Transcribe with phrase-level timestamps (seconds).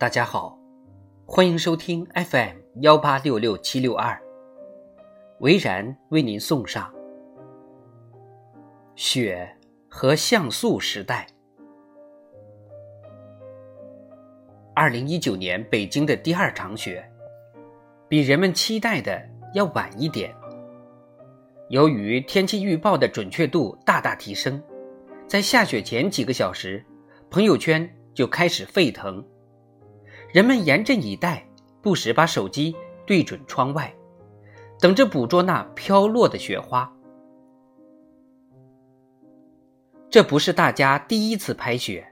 [0.00, 0.58] 大家好，
[1.26, 4.18] 欢迎收听 FM 幺八六六七六二，
[5.40, 6.90] 维然为您送上
[8.96, 9.46] 雪
[9.90, 11.26] 和像素时代。
[14.74, 17.06] 二零一九年北京的第二场雪，
[18.08, 19.22] 比人们期待的
[19.52, 20.34] 要晚一点。
[21.68, 24.62] 由于天气预报的准确度大大提升，
[25.28, 26.82] 在下雪前几个小时，
[27.28, 29.22] 朋友圈就开始沸腾。
[30.32, 31.44] 人们严阵以待，
[31.82, 33.92] 不时把手机对准窗外，
[34.78, 36.90] 等着捕捉那飘落的雪花。
[40.08, 42.06] 这不是大家第一次拍雪，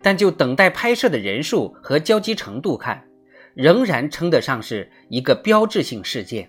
[0.00, 3.04] 但就等待拍摄的人数和焦急程度看，
[3.54, 6.48] 仍然称得上是一个标志性事件。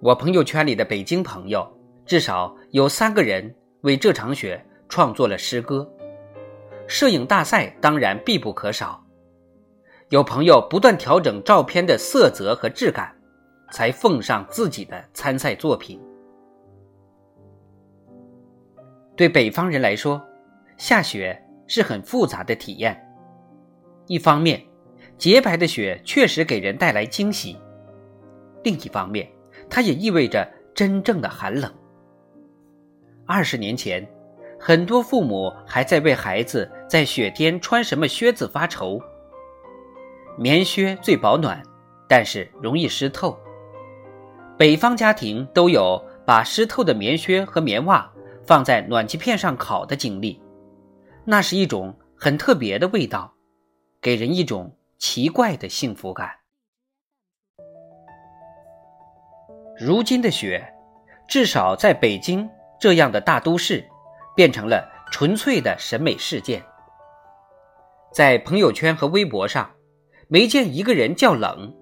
[0.00, 1.68] 我朋友圈里的北京朋友，
[2.04, 5.88] 至少有三个人为这场雪创作了诗歌。
[6.88, 9.04] 摄影大赛当然必不可少，
[10.08, 13.14] 有朋友不断调整照片的色泽和质感，
[13.70, 16.00] 才奉上自己的参赛作品。
[19.14, 20.20] 对北方人来说，
[20.78, 22.98] 下雪是很复杂的体验。
[24.06, 24.64] 一方面，
[25.18, 27.54] 洁白的雪确实给人带来惊喜；
[28.64, 29.30] 另一方面，
[29.68, 31.70] 它也意味着真正的寒冷。
[33.26, 34.08] 二十年前。
[34.60, 39.00] 很多父母还在为孩子在雪天穿什么靴子发愁。
[40.36, 41.62] 棉靴最保暖，
[42.08, 43.38] 但是容易湿透。
[44.56, 48.10] 北方家庭都有把湿透的棉靴和棉袜
[48.44, 50.40] 放在暖气片上烤的经历，
[51.24, 53.32] 那是一种很特别的味道，
[54.00, 56.30] 给人一种奇怪的幸福感。
[59.78, 60.74] 如今的雪，
[61.28, 62.48] 至少在北京
[62.80, 63.88] 这样的大都市。
[64.38, 66.64] 变成了纯粹的审美事件，
[68.14, 69.68] 在朋友圈和微博上，
[70.28, 71.74] 没见一个人叫冷。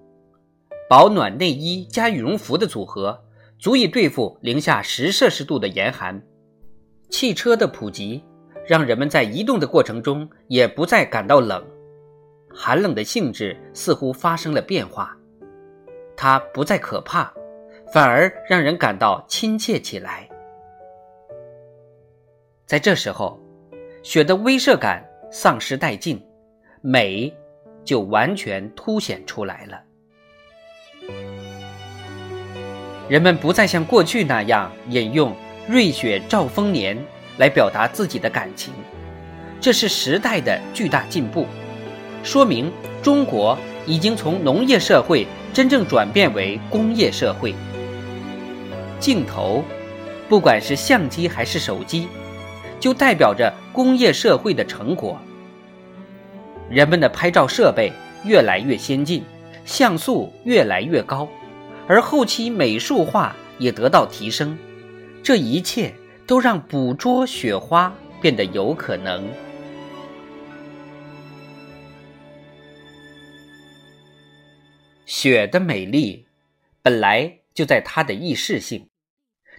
[0.89, 3.23] 保暖内衣加羽绒服的组合，
[3.59, 6.19] 足以对付零下十摄氏度的严寒。
[7.11, 8.23] 汽车的普及，
[8.65, 11.63] 让人们在移动的过程中也不再感到冷，
[12.51, 15.15] 寒冷的性质似乎发生了变化，
[16.15, 17.31] 它不再可怕，
[17.93, 20.27] 反而让人感到亲切起来。
[22.67, 23.39] 在这时候，
[24.03, 25.01] 雪的威慑感
[25.31, 26.21] 丧失殆尽，
[26.81, 27.33] 美
[27.85, 29.81] 就完全凸显出来了。
[33.07, 35.33] 人们不再像过去那样引用
[35.65, 36.97] “瑞雪兆丰年”
[37.39, 38.73] 来表达自己的感情，
[39.61, 41.47] 这是时代的巨大进步，
[42.21, 42.69] 说明
[43.01, 47.55] 中国已经从农业社会真正转变为工业社会。
[48.99, 49.63] 镜头，
[50.27, 52.09] 不管是相机还是手机。
[52.79, 55.19] 就代表着工业社会的成果。
[56.69, 57.91] 人们的拍照设备
[58.25, 59.23] 越来越先进，
[59.65, 61.27] 像素越来越高，
[61.87, 64.57] 而后期美术化也得到提升。
[65.23, 65.93] 这一切
[66.25, 69.27] 都让捕捉雪花变得有可能。
[75.05, 76.27] 雪的美丽
[76.81, 78.89] 本来就在它的易逝性，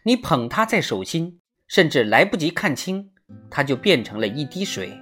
[0.02, 1.40] 你捧它在手心。
[1.68, 3.08] 甚至来不及看清，
[3.50, 4.98] 它就变成了一滴水，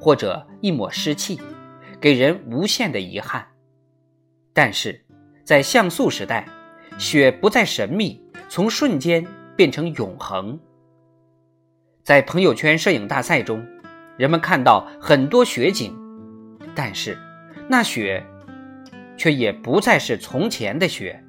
[0.00, 1.40] 或者一抹湿气，
[2.00, 3.46] 给人无限的遗憾。
[4.52, 5.04] 但是，
[5.44, 6.46] 在像素时代，
[6.98, 9.24] 雪不再神秘，从瞬间
[9.56, 10.58] 变成永恒。
[12.02, 13.64] 在朋友圈摄影大赛中，
[14.16, 15.96] 人们看到很多雪景，
[16.74, 17.16] 但是
[17.68, 18.24] 那雪
[19.16, 21.22] 却也不再是从前的雪。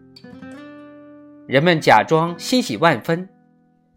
[1.45, 3.29] 人们假装欣喜万分。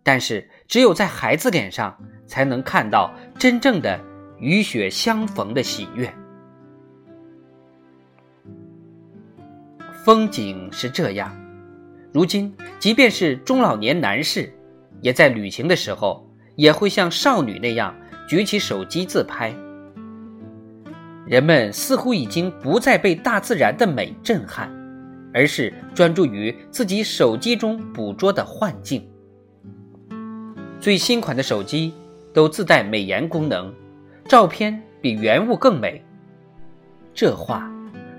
[0.05, 3.99] 但是，只有在孩子脸上，才能看到真正的
[4.39, 6.13] 雨雪相逢的喜悦。
[10.05, 11.35] 风景是这样，
[12.13, 14.53] 如今，即便是中老年男士，
[15.01, 17.97] 也在旅行的时候，也会像少女那样
[18.29, 19.55] 举起手机自拍。
[21.27, 24.71] 人们似乎已经不再被大自然的美震撼，
[25.33, 29.09] 而是专注于自己手机中捕捉的幻境。
[30.85, 31.95] 最新款的手机
[32.35, 33.73] 都自带美颜功能，
[34.29, 36.05] 照片比原物更美。
[37.15, 37.73] 这话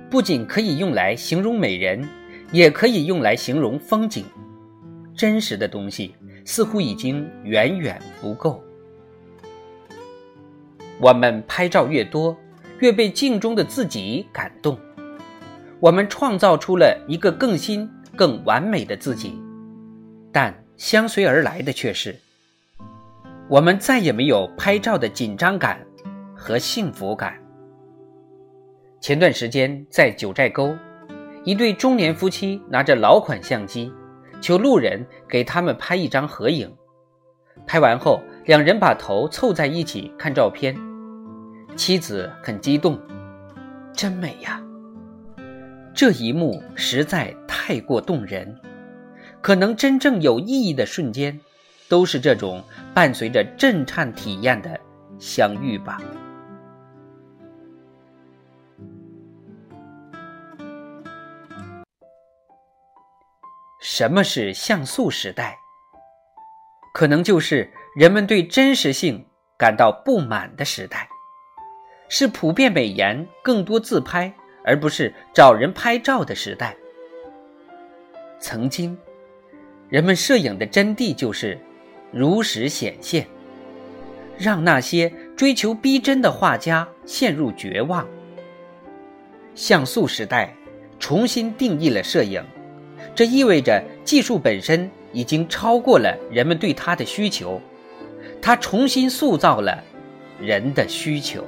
[0.09, 2.03] 不仅可以用来形容美人，
[2.51, 4.25] 也可以用来形容风景。
[5.15, 8.59] 真实的东西似乎已经远远不够。
[11.00, 12.35] 我们拍照越多，
[12.79, 14.75] 越被镜中的自己感动。
[15.79, 19.39] 我们创造出了一个更新、更完美的自己，
[20.31, 22.15] 但相随而来的却是。
[23.47, 25.80] 我们再也没有拍照的紧张感
[26.36, 27.36] 和幸福感。
[29.00, 30.75] 前段时间在九寨沟，
[31.44, 33.94] 一对中年夫妻拿着老款相机，
[34.42, 36.74] 求路人给他们拍一张合影。
[37.68, 40.75] 拍完后，两人把头凑在一起看照片，
[41.75, 43.00] 妻子很激动
[43.94, 44.59] ：“真美呀！”
[45.94, 48.59] 这一幕实在太过动人。
[49.39, 51.39] 可能真正有意义的瞬间，
[51.87, 54.79] 都是这种伴随着震颤体验的
[55.19, 55.99] 相遇吧。
[63.79, 65.57] 什么是像素时代？
[66.93, 69.25] 可能就是人们对真实性
[69.57, 71.07] 感到不满的时代，
[72.09, 74.33] 是普遍美颜、更多自拍，
[74.63, 76.75] 而不是找人拍照的时代。
[78.39, 78.97] 曾经。
[79.87, 81.57] 人们摄影的真谛就是
[82.17, 83.27] 如实显现，
[84.38, 88.07] 让那些追求逼真的画家陷入绝望。
[89.53, 90.56] 像素时代
[90.97, 92.41] 重新定义了摄影，
[93.13, 97.59] 这意味着技术本身已经超过了人们对它的需求，
[98.41, 99.83] 它重新塑造了
[100.39, 101.45] 人的需求。